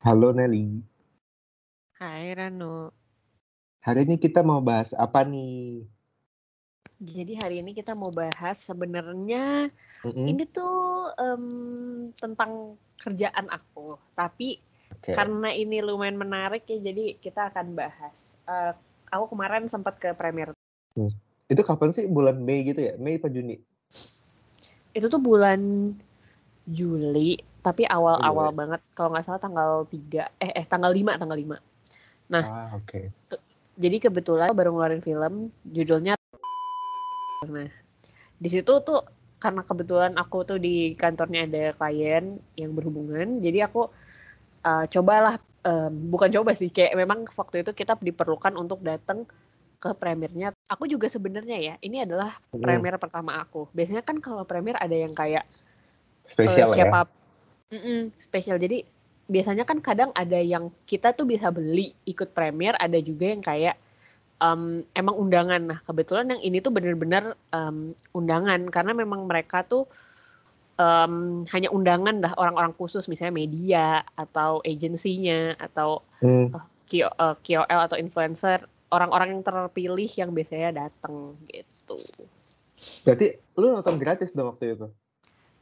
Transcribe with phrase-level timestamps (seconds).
[0.00, 0.80] Halo Nelly.
[2.00, 2.88] Hai Rano.
[3.84, 5.84] Hari ini kita mau bahas apa nih?
[7.04, 9.68] Jadi hari ini kita mau bahas sebenarnya
[10.00, 10.24] Mm-mm.
[10.24, 11.44] ini tuh em,
[12.16, 15.12] tentang kerjaan aku, tapi Oke.
[15.12, 18.40] karena ini lumayan menarik ya, jadi kita akan bahas.
[18.48, 18.72] Eh,
[19.12, 20.56] aku kemarin sempat ke premier.
[21.44, 22.08] Itu kapan sih?
[22.08, 22.96] Bulan Mei gitu ya?
[22.96, 23.60] Mei apa Juni?
[24.96, 25.92] Itu tuh bulan
[26.70, 28.58] Juli, tapi awal-awal Juli.
[28.58, 28.80] banget.
[28.94, 31.58] Kalau nggak salah tanggal 3, eh eh tanggal 5, tanggal 5.
[32.30, 32.44] Nah.
[32.46, 33.10] Ah, oke.
[33.80, 36.14] Jadi kebetulan baru ngeluarin film judulnya
[37.48, 37.72] Nah,
[38.36, 39.00] di situ tuh
[39.40, 43.88] karena kebetulan aku tuh di kantornya ada klien yang berhubungan, jadi aku
[44.68, 49.24] uh, cobalah em, bukan coba sih kayak memang waktu itu kita diperlukan untuk datang
[49.80, 50.52] ke premiernya.
[50.68, 53.72] Aku juga sebenarnya ya, ini adalah premier pertama aku.
[53.72, 55.48] Biasanya kan kalau premier ada yang kayak
[56.26, 56.76] eh, Spesial ya?
[56.76, 57.00] siapa
[57.70, 58.58] Mm-mm, spesial.
[58.58, 58.82] Jadi
[59.30, 63.78] biasanya kan kadang ada yang kita tuh bisa beli ikut premier, ada juga yang kayak
[64.42, 65.62] em, emang undangan.
[65.62, 69.86] Nah kebetulan yang ini tuh bener-bener em, undangan karena memang mereka tuh
[70.82, 76.52] em, hanya undangan dah orang-orang khusus misalnya media atau agensinya atau Hmm.
[76.90, 82.02] Eh, KOL atau influencer orang-orang yang terpilih yang biasanya datang gitu.
[83.06, 84.90] Berarti lu nonton gratis dong waktu itu?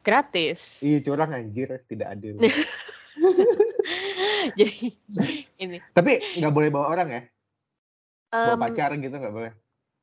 [0.09, 0.81] Gratis.
[0.81, 2.41] Iya curang anjir, tidak adil.
[4.59, 4.97] Jadi
[5.61, 7.23] ini Tapi nggak boleh bawa orang ya?
[8.33, 9.53] Bawa em, pacar gitu nggak boleh?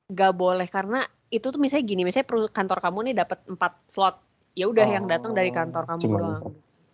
[0.05, 1.01] nggak boleh karena
[1.33, 4.21] itu tuh misalnya gini misalnya perlu kantor kamu nih dapat empat slot
[4.53, 6.41] ya udah yang datang dari kantor Oh, kamu cuma doang.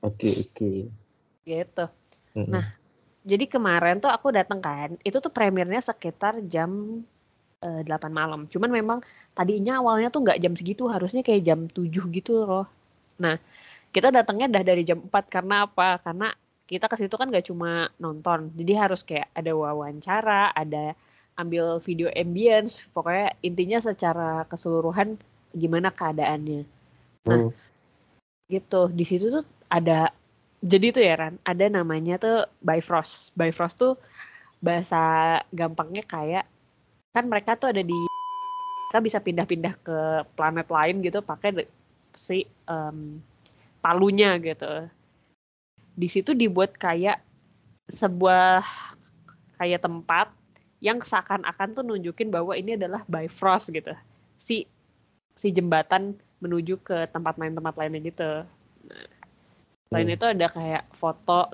[0.01, 0.71] Oke, oke.
[1.43, 1.85] gitu
[2.31, 2.47] Mm-mm.
[2.55, 2.65] Nah,
[3.27, 7.03] jadi kemarin tuh aku datang kan itu tuh premiernya sekitar jam
[7.59, 8.99] eh, 8 malam cuman memang
[9.35, 12.65] tadinya awalnya tuh nggak jam segitu harusnya kayak jam 7 gitu loh
[13.21, 13.37] nah
[13.91, 15.99] kita datangnya udah dari jam 4 karena apa?
[15.99, 16.31] Karena
[16.65, 18.47] kita ke situ kan nggak cuma nonton.
[18.55, 20.95] Jadi harus kayak ada wawancara ada
[21.35, 22.87] ambil video ambience.
[22.95, 25.19] Pokoknya intinya secara keseluruhan
[25.51, 26.63] gimana keadaannya.
[27.27, 27.51] Nah, Hmm.
[28.47, 28.87] gitu.
[28.95, 30.15] Di situ tuh ada
[30.63, 33.35] jadi tuh ya Ran ada namanya tuh Bifrost.
[33.35, 33.99] Bifrost tuh
[34.63, 35.01] bahasa
[35.51, 36.45] gampangnya kayak
[37.11, 37.97] kan mereka tuh ada di
[38.91, 39.97] kita bisa pindah-pindah ke
[40.35, 41.67] planet lain gitu pakai
[42.15, 43.19] si em,
[43.81, 44.87] palunya gitu
[45.95, 47.19] di situ dibuat kayak
[47.91, 48.63] sebuah
[49.59, 50.31] kayak tempat
[50.81, 53.93] yang seakan-akan tuh nunjukin bahwa ini adalah Bifrost gitu
[54.41, 54.65] si
[55.37, 58.31] si jembatan menuju ke tempat lain tempat lainnya gitu.
[58.89, 59.05] Nah,
[59.87, 60.17] selain Hmm.
[60.17, 61.53] itu ada kayak foto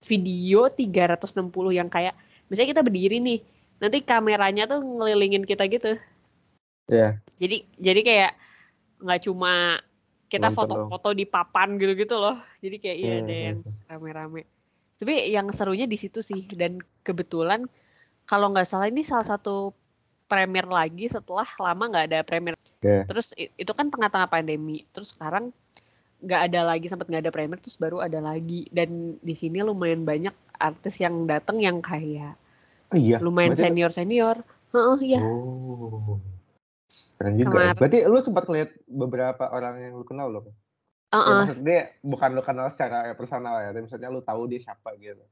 [0.00, 2.16] video 360 yang kayak
[2.48, 3.38] misalnya kita berdiri nih,
[3.76, 6.00] nanti kameranya tuh ngelilingin kita gitu.
[6.88, 7.20] Iya.
[7.36, 8.32] Jadi jadi kayak
[9.00, 9.80] nggak cuma
[10.26, 12.38] kita foto-foto di papan gitu-gitu loh.
[12.60, 14.42] Jadi kayak iya ada Hmm, yang rame-rame.
[14.94, 17.66] Tapi yang serunya di situ sih dan kebetulan
[18.24, 19.74] kalau nggak salah ini salah satu
[20.24, 22.54] premier lagi setelah lama nggak ada premier.
[22.54, 23.02] Oke.
[23.04, 24.86] Terus itu kan tengah-tengah pandemi.
[24.92, 25.50] Terus sekarang
[26.20, 30.04] nggak ada lagi sempat nggak ada premier terus baru ada lagi dan di sini lumayan
[30.04, 32.36] banyak artis yang datang yang kayak
[32.92, 33.16] Oh iya.
[33.18, 34.36] lumayan Berarti- senior senior.
[34.70, 35.20] Heeh, iya.
[35.24, 36.20] Oh.
[37.16, 37.46] Keren juga.
[37.46, 37.54] ya.
[37.70, 40.44] Kemar- Berarti lu sempat ngeliat beberapa orang yang lu kenal loh.
[40.44, 40.52] Ya,
[41.12, 41.38] Heeh.
[41.42, 45.22] maksudnya bukan lu kenal secara personal ya, tapi misalnya lu tahu dia siapa gitu.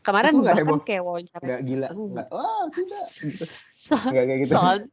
[0.00, 0.80] Kemarin Terus lu nggak bahkan heboh?
[0.84, 1.42] kayak wawancara.
[1.42, 2.10] Nggak gila, Enggak.
[2.12, 2.28] nggak.
[2.30, 3.04] Oh tidak.
[3.24, 3.44] Gitu.
[3.80, 4.52] So- Nggak kayak gitu.
[4.52, 4.76] soal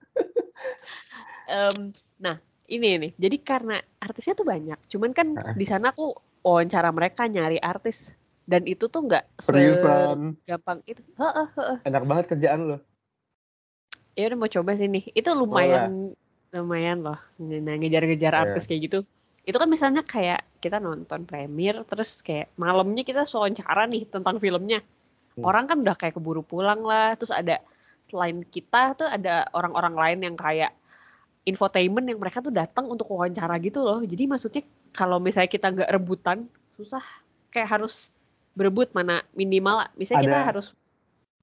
[1.47, 1.78] Em,
[2.18, 2.35] nah
[2.68, 5.56] ini nih jadi karena artisnya tuh banyak cuman kan Heeh.
[5.56, 6.12] di sana aku
[6.44, 8.12] wawancara mereka nyari artis
[8.44, 11.78] dan itu tuh nggak segampang itu Heeh, heeh.
[11.84, 12.78] Enak banget kerjaan lu.
[14.18, 15.14] Ya udah mau coba sih nih.
[15.14, 16.18] Itu lumayan
[16.50, 17.19] lumayan loh.
[17.38, 18.42] Nah, ngejar-ngejar Iya.
[18.50, 19.00] artis kayak gitu.
[19.46, 24.81] Itu kan misalnya kayak kita nonton premier terus kayak malamnya kita wawancara nih tentang filmnya.
[25.38, 25.46] Hmm.
[25.46, 27.14] orang kan udah kayak keburu pulang lah.
[27.14, 27.62] Terus ada
[28.10, 30.74] selain kita tuh ada orang-orang lain yang kayak
[31.46, 34.02] infotainment yang mereka tuh datang untuk wawancara gitu loh.
[34.02, 34.66] Jadi maksudnya
[34.98, 37.06] kalau misalnya kita nggak rebutan susah.
[37.54, 38.10] Kayak harus
[38.58, 40.68] berebut mana minimal misalnya kita Ada- harus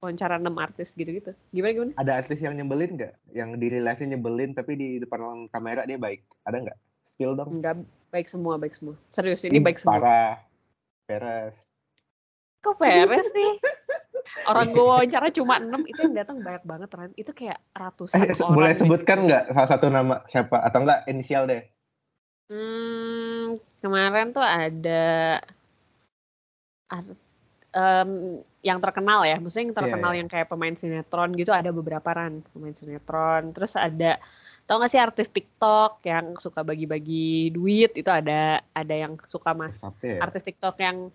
[0.05, 3.13] wawancara enam artis gitu-gitu gimana gimana Ada artis yang nyebelin nggak?
[3.33, 6.21] Yang di real life-nya nyebelin tapi di depan kamera dia baik.
[6.45, 6.77] Ada nggak?
[7.05, 7.49] Spill dong.
[7.57, 7.81] Enggak
[8.13, 8.95] baik semua, baik semua.
[9.09, 9.97] Serius ini baik semua.
[9.97, 10.31] Parah.
[11.05, 11.57] Peres.
[12.61, 13.51] Kok peres sih?
[14.49, 17.11] Orang gue wawancara cuma 6 itu yang datang banyak banget Ran.
[17.13, 18.53] Itu kayak ratusan Eh, orang.
[18.57, 18.79] boleh deh.
[18.81, 21.61] sebutkan nggak salah satu nama siapa atau enggak inisial deh?
[22.49, 25.41] Hmm, kemarin tuh ada
[26.89, 27.24] art-
[27.75, 30.21] em, yang terkenal ya, maksudnya yang terkenal Iya, iya.
[30.23, 33.51] yang kayak pemain sinetron gitu ada beberapa ran pemain sinetron.
[33.51, 34.17] Terus ada
[34.65, 39.77] tau gak sih artis TikTok yang suka bagi-bagi duit itu ada ada yang suka mas
[40.01, 40.17] ya.
[40.25, 41.13] artis TikTok yang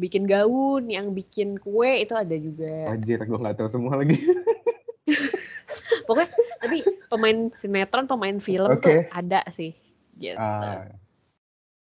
[0.00, 2.96] bikin gaun, yang bikin kue itu ada juga.
[2.96, 4.16] Anjir, gue nggak tahu semua lagi.
[6.08, 6.78] Pokoknya tapi
[7.12, 8.80] pemain sinetron, pemain film Oke.
[8.80, 9.76] tuh ada sih.
[10.16, 10.40] Gitu.
[10.40, 10.88] Ah,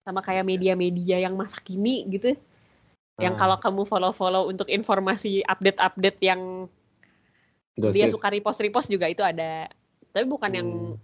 [0.06, 2.38] Sama kayak media-media yang masa kini gitu.
[3.22, 6.66] Yang ah, kalau kamu follow-follow untuk informasi update-update yang
[7.78, 8.18] dia gosip.
[8.18, 9.70] suka repost-repost juga itu ada.
[10.10, 10.98] Tapi bukan yang Hmm.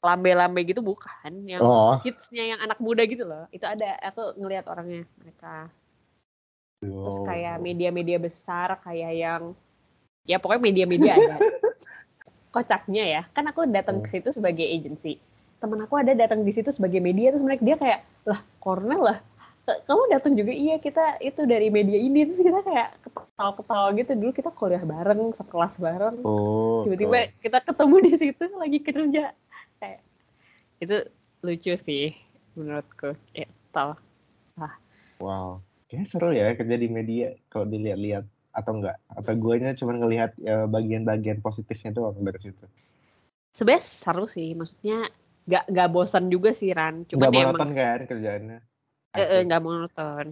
[0.00, 3.44] lambe-lambe gitu bukan, yang Oh, hitsnya yang anak muda gitu loh.
[3.52, 4.00] Itu ada.
[4.00, 5.68] Aku ngelihat orangnya mereka.
[6.80, 7.24] Terus Oh.
[7.28, 9.42] kayak media-media besar kayak yang
[10.24, 11.36] ya pokoknya media-media ada.
[12.56, 14.14] Kocaknya ya, kan aku datang ke Hmm.
[14.16, 15.20] situ sebagai agency.
[15.60, 19.18] Temen aku ada datang di situ sebagai media terus mereka dia kayak, "Lah, Cornell lah.
[19.66, 24.12] "K- Kamu datang juga iya kita itu dari media ini." Terus kita kayak ketawa-ketawa gitu.
[24.16, 26.16] Dulu kita kuliah bareng, sekelas bareng.
[26.24, 29.24] Oh, Tiba-tiba kita ketemu di situ lagi kerja.
[29.80, 30.00] Kayak
[30.80, 30.96] itu
[31.40, 32.12] lucu sih
[32.56, 33.16] menurutku.
[33.32, 33.88] Itu.
[35.20, 38.96] Wow, kayaknya seru ya kerja di media kalau dilihat-lihat atau enggak?
[39.12, 42.66] Atau guanya cuma ngelihat ya, bagian-bagian positifnya doang dari situ.
[43.50, 45.10] sebenarnya seru sih maksudnya
[45.48, 48.58] nggak nggak bosan juga sih Ran cuman Nggak ya emang monoton kan kerjaannya?
[49.16, 50.26] Eh, nggak monoton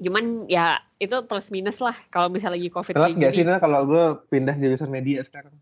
[0.00, 3.84] cuman ya itu plus minus lah kalau misalnya lagi covid Telat nggak sih Nel, kalau
[3.88, 5.52] gue pindah jurusan media sekarang?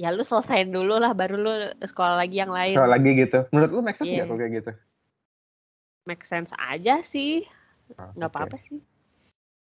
[0.00, 1.52] ya lu selesain dulu lah baru lu
[1.84, 3.44] sekolah lagi yang lain Soal lagi gitu.
[3.52, 4.24] Menurut lu make sense Iya.
[4.24, 4.72] nggak kalau kayak gitu?
[6.08, 7.44] make sense aja sih
[8.00, 8.36] Oh, nggak oke.
[8.38, 8.78] apa-apa sih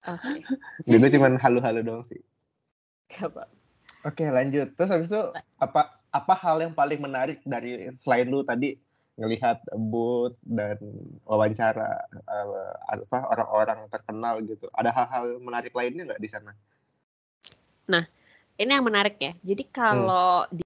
[0.09, 0.31] oke
[0.89, 2.23] Jadi gue cuma halu-halu doang sih.
[3.21, 3.45] apa
[4.03, 4.73] Oke lanjut.
[4.75, 5.21] Terus habis itu
[5.61, 8.75] apa apa hal yang paling menarik dari selain lu tadi
[9.21, 10.81] ngelihat booth dan
[11.29, 14.69] wawancara eh, apa orang-orang terkenal gitu.
[14.73, 16.53] Ada hal-hal menarik lainnya nggak di sana?
[18.63, 20.63] ini yang menarik ya jadi kalau di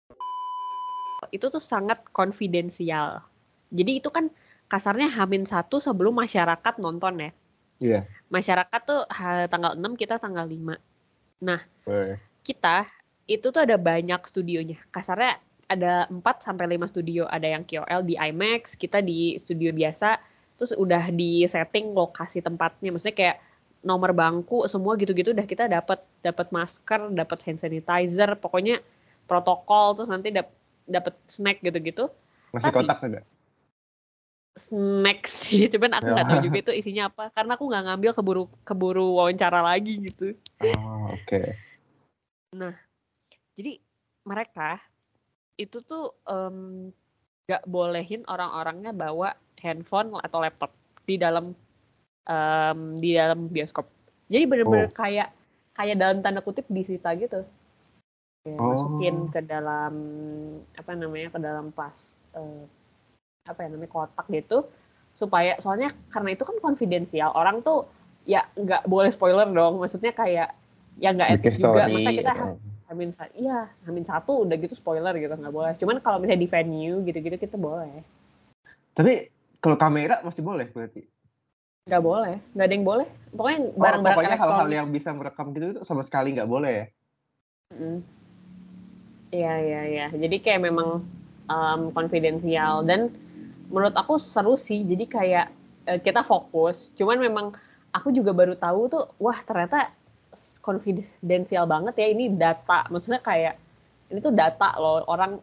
[1.32, 3.24] itu tuh sangat konfidensial
[3.72, 4.30] jadi itu kan
[4.68, 7.32] kasarnya hamin satu sebelum masyarakat nonton ya
[7.76, 8.08] Iya.
[8.32, 9.04] masyarakat tuh
[9.52, 10.80] tanggal 6 kita tanggal 5
[11.84, 12.16] Weh.
[12.40, 12.88] kita
[13.28, 18.14] itu tuh ada banyak studionya kasarnya ada 4 sampai 5 studio ada yang KOL di
[18.14, 20.18] IMAX kita di studio biasa
[20.56, 23.36] terus udah di setting lokasi tempatnya maksudnya kayak
[23.82, 28.80] nomor bangku semua gitu-gitu udah kita dapat dapat masker dapat hand sanitizer pokoknya
[29.26, 30.48] protokol terus nanti dap
[30.86, 32.08] dapat snack gitu-gitu
[32.54, 33.26] Masih Tapi- kotak enggak?
[34.56, 36.30] snack sih cuman aku nggak Ya.
[36.32, 40.32] tahu juga itu isinya apa karena aku nggak ngambil keburu keburu wawancara lagi gitu
[40.64, 41.42] Oh, oke.
[43.52, 43.76] jadi
[44.24, 44.80] mereka
[45.56, 46.90] itu tuh em,
[47.46, 50.70] nggak bolehin orang-orangnya bawa handphone atau laptop
[51.02, 51.56] di dalam
[52.24, 53.86] em, di dalam bioskop
[54.26, 54.94] jadi bener-bener Oh.
[54.94, 55.28] kayak
[55.72, 57.44] kayak dalam tanda kutip disita gitu
[58.42, 58.70] Kayak Oh.
[58.70, 59.94] masukin ke dalam
[60.72, 61.96] apa namanya ke dalam pas
[62.34, 62.62] eh,
[63.46, 64.66] apa ya namanya kotak gitu
[65.10, 67.88] supaya soalnya karena itu kan konfidensial orang tuh
[68.22, 70.52] ya nggak boleh spoiler dong maksudnya kayak
[70.98, 71.94] ya nggak Bikin etis juga story.
[71.94, 72.58] masa kita oh.
[72.86, 75.72] Amin sa- iya Amin satu udah gitu spoiler gitu nggak boleh.
[75.78, 78.02] Cuman kalau misalnya di venue gitu-gitu kita boleh.
[78.94, 81.02] Tapi kalau kamera masih boleh berarti.
[81.86, 83.06] nggak boleh nggak ada yang boleh.
[83.30, 86.86] Pokoknya Oh, barang-barang pokoknya hal-hal yang bisa merekam gitu itu sama sekali nggak boleh ya?
[87.74, 87.98] Mm.
[89.34, 90.06] iya iya iya.
[90.14, 91.02] Jadi kayak memang
[91.50, 93.10] em, konfidensial dan
[93.70, 94.86] menurut aku seru sih.
[94.86, 95.46] Jadi kayak
[95.90, 96.94] eh, kita fokus.
[96.94, 97.46] Cuman memang
[97.90, 99.90] aku juga baru tahu tuh wah ternyata
[100.66, 103.54] konfidensial banget ya ini data maksudnya kayak
[104.10, 105.38] ini tuh data loh orang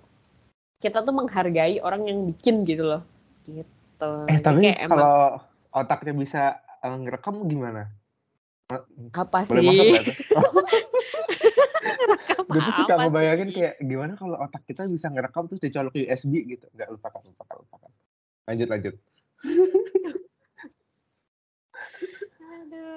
[0.83, 3.01] kita tuh menghargai orang yang bikin gitu loh
[3.47, 3.71] gitu
[4.27, 5.39] Eh Jadi tapi kayak emang kalau
[5.71, 6.43] otaknya bisa
[6.83, 7.87] eh, ngerekam gimana?
[9.13, 9.95] apa Boleh sih
[12.43, 16.65] Gue tuh suka ngebayangin kayak gimana kalau otak kita bisa ngerekam terus dicolok USB gitu.
[16.75, 17.91] Nggak lupakan, lupakan, lupakan.
[18.49, 18.95] Lanjut, lanjut.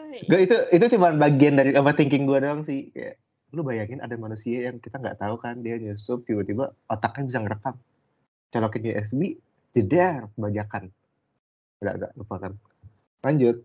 [0.06, 2.94] Aduh, Gak itu itu cuma bagian dari overthinking gue doang sih.
[2.94, 3.18] Kayak
[3.54, 7.74] lu bayangin ada manusia yang kita nggak tahu kan dia nyusup tiba-tiba otaknya bisa ngerekam.
[8.54, 9.20] Colokin USB,
[9.74, 10.94] jedar, bajakan.
[11.82, 12.52] Enggak, enggak, lupakan.
[13.26, 13.56] Lanjut.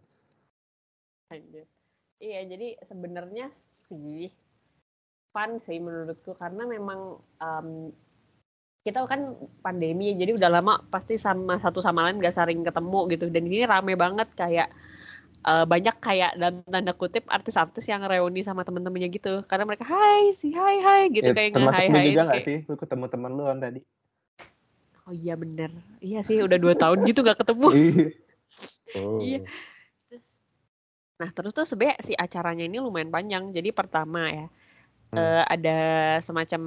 [1.30, 1.68] Lanjut.
[2.22, 3.50] Iya, jadi sebenarnya
[3.90, 4.30] sih
[5.32, 7.96] fun sih menurutku karena memang em,
[8.82, 13.26] kita kan pandemi jadi udah lama pasti sama satu sama lain gak sering ketemu gitu
[13.32, 14.74] dan di sini rame banget kayak
[15.42, 20.30] eh, banyak kayak dalam tanda kutip artis-artis yang reuni sama temen-temennya gitu karena mereka hai
[20.32, 22.58] sih hai hai gitu Ya, kayak termasuk nge-hai lu hai juga nggak sih?
[22.66, 23.82] Lu ketemu teman lu kan tadi.
[25.10, 28.10] oh iya bener iya sih udah dua tahun gitu gak ketemu Iya.
[29.00, 29.20] Oh.
[29.24, 29.40] Iya.
[30.12, 30.30] Terus,
[31.16, 33.52] nah terus tuh sebenarnya si acaranya ini lumayan panjang.
[33.56, 34.48] Jadi pertama ya
[35.12, 35.20] Hmm.
[35.20, 35.80] eh, ada
[36.24, 36.62] semacam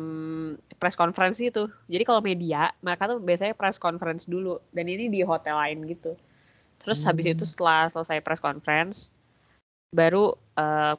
[0.77, 1.65] press conference itu.
[1.89, 6.13] Jadi kalau media mereka tuh biasanya press conference dulu dan ini di hotel lain gitu.
[6.85, 7.51] Terus habis itu Hmm.
[7.51, 9.09] setelah selesai press conference,
[9.91, 10.95] baru eh,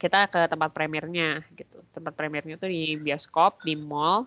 [0.00, 1.78] kita ke tempat premiernya gitu.
[1.94, 4.26] Tempat premiernya tuh di bioskop, di mall.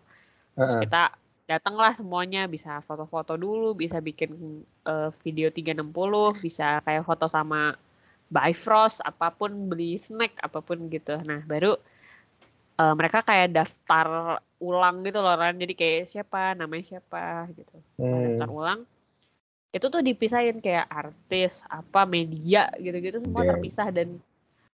[0.55, 0.83] Terus Heeh.
[0.85, 1.03] kita
[1.47, 7.75] datanglah semuanya, bisa foto-foto dulu, bisa bikin eh, video 360, bisa kayak foto sama
[8.27, 11.15] Bifrost, apa pun beli snack, apa pun gitu.
[11.23, 11.79] Nah, baru
[12.77, 15.55] eh, mereka kayak daftar ulang gitu loh Ran.
[15.57, 17.77] Jadi kayak siapa, namanya siapa gitu.
[17.97, 18.35] Hmm.
[18.37, 18.79] daftar ulang.
[19.77, 23.61] Itu tuh dipisahin kayak artis, apa media gitu-gitu semua Damn.
[23.61, 24.17] terpisah dan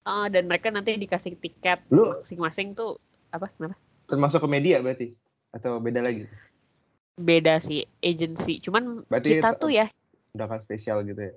[0.10, 2.98] eh, dan mereka nanti dikasih tiket Lu masing-masing tuh
[3.30, 3.78] apa kenapa?
[4.08, 5.14] termasuk ke media berarti
[5.54, 6.26] atau beda lagi?
[7.20, 8.58] Beda sih agency.
[8.64, 9.86] Cuman Berarti kita tuh ya
[10.34, 11.34] Undangan spesial gitu ya?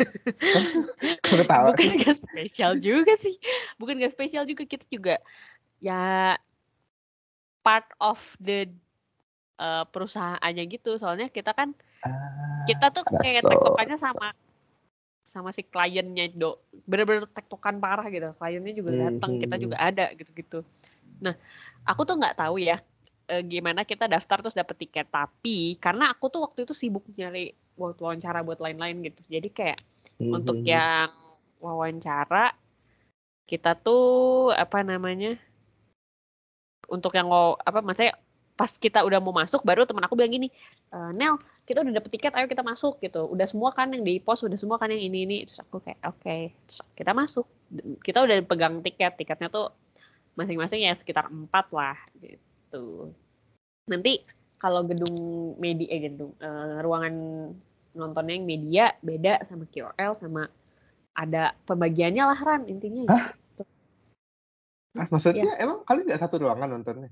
[1.24, 1.72] Ketawa?
[1.72, 3.36] bukan gak spesial juga sih.
[3.76, 5.20] Bukan gak spesial juga kita juga
[5.80, 6.36] ya
[7.64, 8.68] part of the
[9.60, 10.96] eh, perusahaannya gitu.
[10.96, 14.32] Soalnya kita kan Ah, kita tuh kayak so- tektokannya sama
[15.20, 16.56] sama si kliennya do
[16.88, 19.62] bener-bener tektokan parah gitu kliennya juga datang kita Mhm.
[19.62, 20.64] juga ada gitu-gitu
[21.20, 21.36] nah
[21.84, 22.80] aku tuh nggak tahu ya
[23.28, 27.52] eh, gimana kita daftar terus dapet tiket tapi karena aku tuh waktu itu sibuk nyari
[27.76, 29.78] buat wawancara buat lain-lain gitu jadi kayak
[30.32, 30.66] untuk Mhm.
[30.66, 31.10] yang
[31.60, 32.56] wawancara
[33.44, 35.36] kita tuh apa namanya
[36.90, 37.28] untuk yang
[37.60, 38.16] apa maksudnya
[38.60, 40.52] pas kita udah mau masuk baru teman aku bilang gini
[40.92, 44.20] "E, Nel kita udah dapet tiket ayo kita masuk gitu udah semua kan yang di
[44.20, 46.36] pos udah semua kan yang ini ini terus aku kayak oke
[46.68, 47.48] Terus kita masuk
[48.04, 49.72] kita udah pegang tiket tiketnya tuh
[50.36, 53.16] masing-masing ya sekitar empat lah gitu
[53.88, 54.20] nanti
[54.60, 55.16] kalau gedung
[55.56, 57.14] media eh gedung eh, ruangan
[57.96, 60.52] nontonnya yang media beda sama QRL sama
[61.16, 63.32] ada pembagiannya lah Ran intinya Hah?
[63.32, 63.64] gitu.
[65.00, 65.64] Ah, maksudnya Iya.
[65.64, 67.10] emang kalian nggak satu ruangan nontonnya?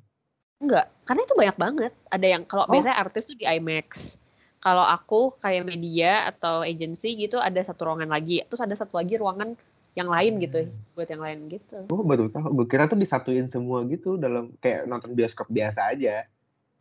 [0.59, 1.92] Enggak, karena itu banyak banget.
[2.12, 2.72] Ada yang kalau Oh.
[2.76, 4.20] biasanya artis tuh di IMAX.
[4.60, 8.44] Kalau aku kayak media atau agency gitu ada satu ruangan lagi.
[8.44, 9.56] Terus ada satu lagi ruangan
[9.96, 11.88] yang lain gitu buat yang lain gitu.
[11.88, 12.52] Gue baru tahu.
[12.52, 16.28] Gue kira tuh disatuin semua gitu dalam kayak nonton bioskop biasa aja.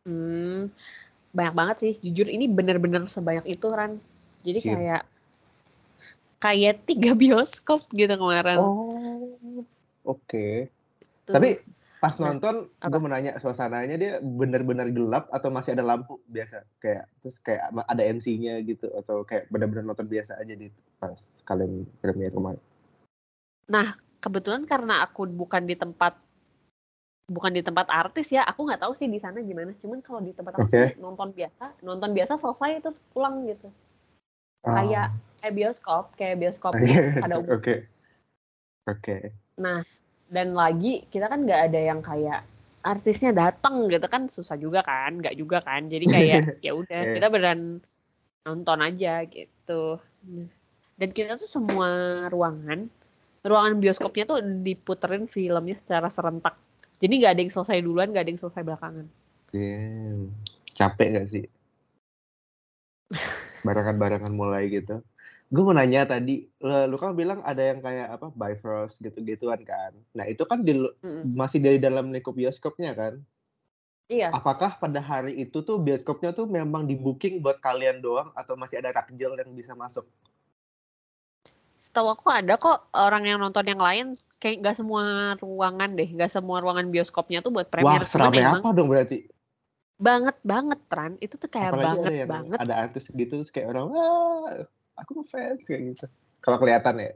[0.04, 0.68] Hmm,
[1.32, 1.94] banyak banget sih.
[2.04, 3.96] Jujur ini bener-bener sebanyak itu Ran.
[4.44, 4.70] Jadi Shit.
[4.74, 5.02] kayak
[6.38, 8.58] kayak tiga bioskop gitu kemarin.
[8.60, 9.64] Oh,
[10.04, 10.70] oke.
[11.26, 11.34] Tuh.
[11.34, 11.62] Tapi
[11.98, 12.94] pas nonton, apa?
[12.94, 16.62] gue menanya suasananya dia benar-benar gelap atau masih ada lampu biasa?
[16.78, 20.70] Kayak terus kayak ada MC-nya gitu atau kayak benar-benar nonton biasa aja di
[21.02, 21.18] pas
[21.50, 22.62] kalian premier kemarin?
[23.68, 26.16] Nah, kebetulan karena aku bukan di tempat
[27.28, 29.76] bukan di tempat artis ya, aku nggak tahu sih di sana gimana.
[29.82, 30.96] Cuman kalau di tempat aku Oke.
[30.96, 33.68] sih nonton biasa, nonton biasa selesai terus pulang gitu.
[34.64, 35.08] Ah, Kayak
[35.44, 36.88] kayak bioskop, kayak bioskop Oke,
[37.20, 37.52] pada umum.
[37.60, 37.76] oke,
[38.88, 39.18] oke.
[39.60, 39.84] Nah,
[40.28, 42.44] dan lagi kita kan nggak ada yang kayak
[42.84, 45.92] artisnya datang gitu kan susah juga kan, nggak juga kan.
[45.92, 47.14] Jadi kayak ya udah Iya.
[47.20, 47.84] kita beneran
[48.48, 50.00] nonton aja gitu.
[50.98, 51.90] Dan kita tuh semua
[52.32, 52.88] ruangan,
[53.44, 56.56] ruangan bioskopnya tuh diputerin filmnya secara serentak.
[56.98, 59.06] Jadi nggak ada yang selesai duluan, nggak ada yang selesai belakangan.
[59.52, 60.32] Damn.
[60.74, 61.46] Capek gak sih?
[63.66, 65.02] Barengan-barengan mulai gitu.
[65.48, 69.96] Gue mau nanya tadi, lu, kan bilang ada yang kayak apa, Bifrost gitu-gituan kan.
[70.12, 71.24] Nah itu kan di, Mm-mm.
[71.32, 73.24] masih dari dalam lingkup bioskopnya kan.
[74.12, 74.32] Iya.
[74.32, 78.80] Apakah pada hari itu tuh bioskopnya tuh memang di booking buat kalian doang atau masih
[78.80, 80.04] ada takjil yang bisa masuk?
[81.80, 86.32] Setahu aku ada kok orang yang nonton yang lain kayak nggak semua ruangan deh, nggak
[86.32, 88.04] semua ruangan bioskopnya tuh buat premier.
[88.04, 89.28] Wah, seramai emang apa dong berarti?
[89.98, 92.58] banget banget Tran, itu tuh kayak Apalagi banget ada yang banget.
[92.62, 96.06] ada artis gitu terus kayak orang, wah, aku ngefans kayak gitu.
[96.42, 97.12] Kalau kelihatan ya.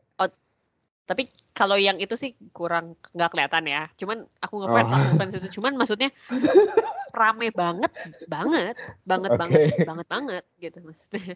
[1.01, 3.89] Tapi kalau yang itu sih kurang nggak kelihatan ya.
[3.99, 4.95] Cuman aku ngefans Oh.
[4.95, 5.47] aku ngefans itu.
[5.59, 6.09] Cuman maksudnya
[7.11, 7.91] rame banget,
[8.31, 9.39] banget, banget, Oke.
[9.41, 11.35] banget, banget, banget gitu maksudnya.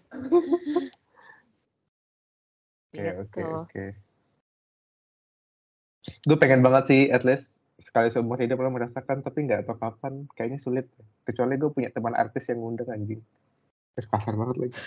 [2.88, 3.44] Oke, oke, Gitu.
[3.44, 3.86] oke.
[6.24, 10.24] Gue pengen banget sih, at least sekali seumur hidup lo merasakan, tapi nggak tahu kapan.
[10.38, 10.86] Kayaknya sulit.
[11.28, 13.20] Kecuali gue punya teman artis yang ngundang anjing.
[13.98, 14.78] Terus kasar banget lagi.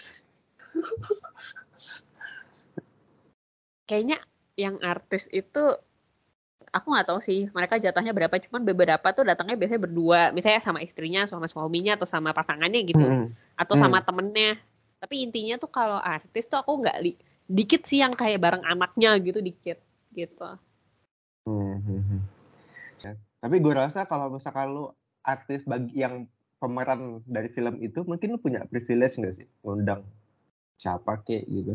[3.89, 4.19] Kayaknya
[4.59, 5.63] yang artis itu
[6.69, 10.85] aku nggak tahu sih mereka jatahnya berapa cuman beberapa tuh datangnya biasanya berdua misalnya sama
[10.85, 13.33] istrinya sama suaminya atau sama pasangannya gitu Mm-mm.
[13.57, 13.83] atau Hmm.
[13.89, 14.61] sama temennya
[15.01, 17.17] tapi intinya tuh kalau artis tuh aku nggak li-
[17.49, 19.81] dikit sih yang kayak bareng anaknya gitu dikit
[20.13, 20.59] gitu
[21.49, 22.21] Hmm, hmm, hmm.
[23.01, 24.93] Ya, Tapi gue rasa kalau misalkan lu
[25.25, 26.29] artis bagi yang
[26.61, 29.49] pemeran dari film itu, mungkin lu punya privilege nggak sih?
[29.65, 30.05] Ngundang
[30.79, 31.75] siapa kek gitu.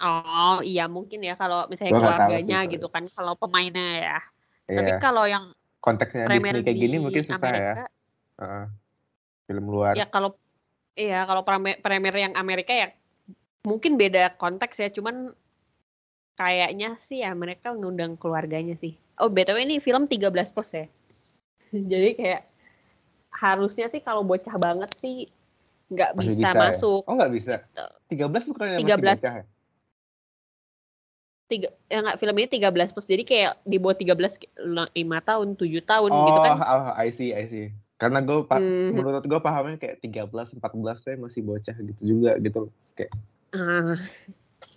[0.00, 4.18] oh iya mungkin ya kalau misalnya Gua sih keluarganya kalau- gitu kan kalau pemainnya ya
[4.64, 5.44] tapi Iya, kalau yang
[5.78, 7.44] konteksnya premier Disney kayak gini mungkin susah ya.
[7.44, 7.84] Amerika
[8.40, 8.64] Heeh.
[9.44, 9.92] Film luar.
[9.94, 10.34] ya kalau
[10.94, 11.42] Iya, kalau
[11.82, 12.88] premier yang Amerika ya
[13.66, 15.34] mungkin beda konteks ya, cuman
[16.38, 18.94] kayaknya sih ya mereka ngundang keluarganya sih.
[19.18, 20.86] Oh, BTW ini film 13 plus ya.
[21.92, 22.46] Jadi kayak
[23.34, 25.26] harusnya sih kalau bocah banget sih
[25.92, 26.60] nggak Masih bisa, ya?
[26.60, 27.02] masuk.
[27.04, 27.54] Oh nggak bisa.
[27.60, 27.86] Gitu.
[28.24, 28.88] 13 bukan yang 13.
[28.88, 29.44] masih bocah ya?
[31.44, 33.04] Tiga, ya nggak film ini 13 plus.
[33.04, 34.40] Jadi kayak di bawah 13
[34.96, 36.56] 5 tahun, 7 tahun Oh, gitu kan.
[36.56, 37.68] oh, I see, I see.
[38.00, 38.90] Karena gue Mhm.
[38.96, 42.72] menurut gue pahamnya kayak 13, 14 saya masih bocah gitu juga gitu.
[42.96, 43.12] Kayak
[43.54, 43.94] Ah,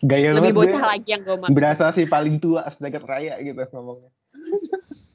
[0.05, 0.91] gaya lebih bocah dia.
[0.91, 1.55] lagi yang gue maksud.
[1.55, 4.11] Berasa sih paling tua sedekat raya gitu ngomongnya.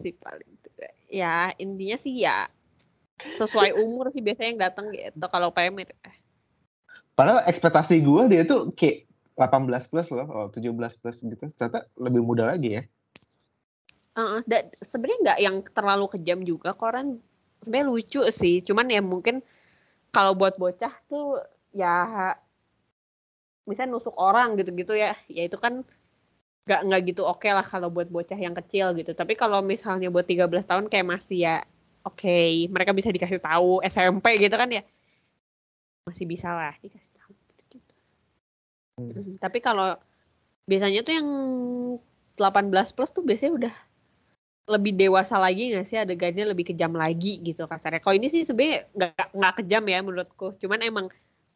[0.00, 0.90] sih paling tua.
[1.06, 2.48] Ya intinya sih ya
[3.36, 5.90] sesuai umur sih biasanya yang datang gitu kalau premier.
[7.14, 9.04] Padahal ekspektasi gue dia tuh kayak
[9.36, 11.44] 18 plus loh, oh, 17 plus gitu.
[11.56, 12.82] Ternyata lebih muda lagi ya.
[14.44, 17.20] Dan sebenarnya nggak yang terlalu kejam juga koran
[17.60, 19.44] sebenarnya lucu sih cuman ya mungkin
[20.10, 21.38] kalau buat bocah tuh
[21.76, 22.34] ya
[23.68, 25.84] misalnya nusuk orang gitu-gitu ya ya itu kan
[26.66, 30.26] nggak nggak gitu oke lah kalau buat bocah yang kecil gitu tapi kalau misalnya buat
[30.26, 31.56] 13 tahun kayak masih ya
[32.06, 34.82] oke mereka bisa dikasih tahu SMP gitu kan ya
[36.08, 37.32] masih bisa lah dikasih tahu
[37.70, 37.76] gitu.
[39.00, 39.36] Hmm.
[39.40, 39.96] tapi kalau
[40.68, 41.28] biasanya tuh yang
[42.36, 43.74] 18 plus tuh biasanya udah
[44.70, 47.98] lebih dewasa lagi nggak sih adegannya lebih kejam lagi gitu kasarnya.
[47.98, 50.54] Kalau ini sih sebenarnya nggak nggak kejam ya menurutku.
[50.62, 51.06] Cuman emang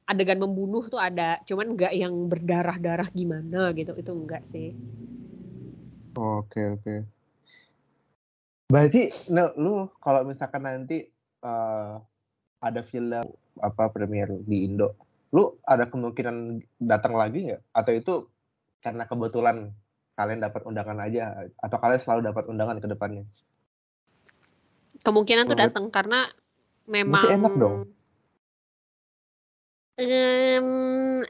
[0.05, 3.95] adegan membunuh tuh ada, cuman nggak yang berdarah-darah gimana gitu.
[3.95, 4.75] Itu enggak sih.
[6.19, 6.95] Oke oke.
[8.75, 11.07] Berarti no, lu kalau misalkan nanti
[11.47, 11.95] eh,
[12.59, 13.23] ada film
[13.63, 14.99] apa premier di Indo,
[15.31, 17.63] lu ada kemungkinan datang lagi nggak?
[17.71, 18.15] Atau itu
[18.83, 19.71] karena kebetulan
[20.19, 21.47] kalian dapat undangan aja?
[21.63, 23.23] Atau kalian selalu dapat undangan ke depannya?
[25.07, 26.27] Kemungkinan tuh datang karena
[26.91, 27.77] memang enak dong.
[29.95, 31.23] Em,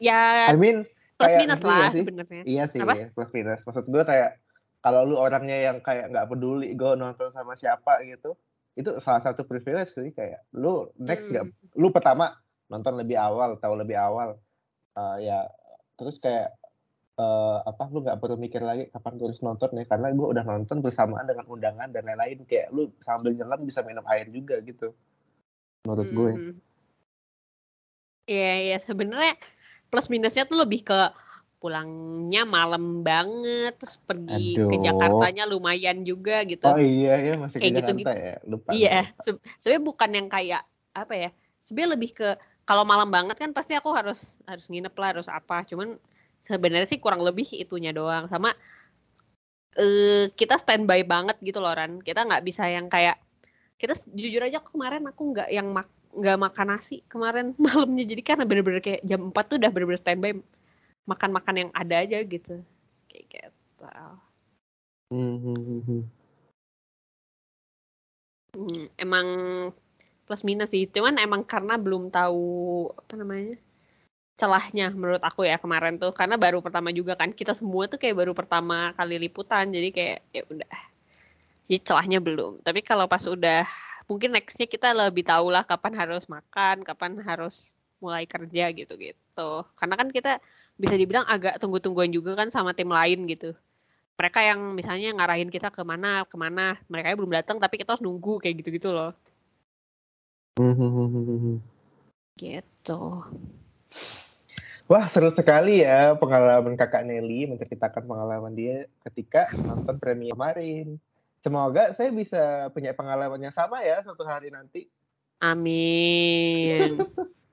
[0.00, 0.88] ya I mean,
[1.20, 2.00] plus minus lah sih?
[2.00, 2.48] sebenarnya.
[2.48, 3.12] Iya sih, Apa?
[3.12, 3.60] plus minus.
[3.68, 4.40] Maksud gue kayak
[4.86, 8.38] kalau lu orangnya yang kayak nggak peduli gue nonton sama siapa gitu,
[8.78, 11.74] itu salah satu privilege sih kayak lu next nggak, Hmm.
[11.74, 12.38] lu pertama
[12.70, 14.38] nonton lebih awal, tahu lebih awal,
[14.96, 15.44] Eh, ya
[16.00, 16.56] terus kayak
[17.20, 20.44] eh, apa lu nggak perlu mikir lagi kapan gue harus nonton ya karena gue udah
[20.44, 24.92] nonton bersamaan dengan undangan dan lain-lain kayak lu sambil nyelam bisa minum air juga gitu
[25.84, 26.54] menurut gue Mhm.
[28.26, 29.38] Iya, iya sebenarnya
[29.86, 31.00] plus minusnya tuh lebih ke
[31.56, 34.84] pulangnya malam banget, terus pergi ke Aduh.
[34.86, 36.64] Jakartanya lumayan juga gitu.
[36.68, 38.14] oh iya ya masih ke Kayak Jakarta gitu-gitu.
[38.28, 39.22] ya lupa Iya, lupa.
[39.24, 41.28] se- sebenarnya bukan yang kayak apa ya?
[41.64, 42.28] Sebenarnya lebih ke
[42.68, 45.62] kalau malam banget kan pasti aku harus harus nginep lah, harus apa.
[45.64, 45.88] Cuman
[46.44, 48.26] sebenarnya sih kurang lebih itunya doang.
[48.30, 48.52] Sama
[49.76, 51.92] eh kita standby banget gitu loh Ran.
[52.00, 53.16] Kita nggak bisa yang kayak
[53.80, 58.04] kita jujur aja kemarin aku nggak yang mak nggak makan nasi kemarin malamnya.
[58.12, 60.32] Jadi karena bener-bener kayak jam 4 tuh udah bener-bener standby
[61.06, 62.60] makan-makan yang ada aja gitu.
[63.08, 63.86] Kayak gitu.
[65.14, 66.02] Hmm, hmm, hmm, hmm.
[68.56, 69.26] Hmm, emang
[70.26, 70.84] plus minus sih.
[70.90, 73.56] Cuman emang karena belum tahu apa namanya
[74.36, 78.20] celahnya menurut aku ya kemarin tuh karena baru pertama juga kan kita semua tuh kayak
[78.20, 80.72] baru pertama kali liputan jadi kayak ya udah
[81.72, 83.64] jadi celahnya belum tapi kalau pas udah
[84.04, 89.50] mungkin nextnya kita lebih tahu lah kapan harus makan kapan harus mulai kerja gitu gitu
[89.80, 90.36] karena kan kita
[90.76, 93.56] bisa dibilang agak tunggu-tungguan juga kan sama tim lain gitu
[94.16, 98.04] mereka yang misalnya ngarahin kita ke mana ke mana mereka belum datang tapi kita harus
[98.04, 99.12] nunggu kayak gitu-gitu loh
[102.36, 103.24] gitu
[104.86, 111.02] Wah seru sekali ya pengalaman kakak Nelly menceritakan pengalaman dia ketika nonton premier kemarin.
[111.42, 114.86] Semoga saya bisa punya pengalaman yang sama ya suatu hari nanti.
[115.42, 117.02] Amin.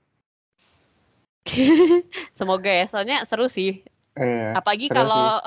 [2.38, 3.84] Semoga ya, soalnya seru sih.
[4.16, 5.42] Eh, Apalagi kalau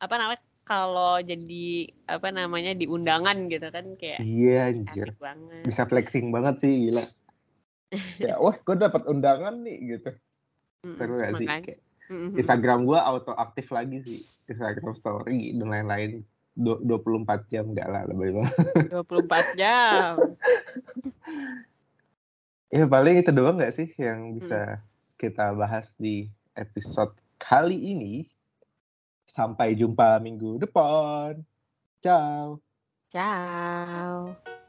[0.00, 5.10] apa namanya kalau jadi apa namanya di undangan gitu kan kayak iya anjir.
[5.18, 5.66] banget.
[5.66, 7.04] Bisa flexing banget sih gila.
[8.22, 10.14] Ya, wah gue dapat undangan nih gitu.
[10.86, 11.46] Mm-mm, Seru gak sih?
[11.50, 12.38] Kayak Mm-mm.
[12.38, 14.20] Instagram gue auto aktif lagi sih.
[14.46, 16.22] Instagram story dan lain-lain.
[16.54, 18.54] Du- 24 jam enggak lah lebih banget.
[18.94, 20.38] 24 jam.
[22.70, 24.78] Ya paling itu doang gak sih yang bisa
[25.20, 28.24] kita bahas di episode kali ini.
[29.28, 31.44] Sampai jumpa minggu depan.
[32.00, 32.56] Ciao.
[33.12, 34.59] Ciao.